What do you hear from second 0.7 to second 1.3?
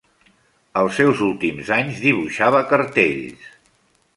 Als seus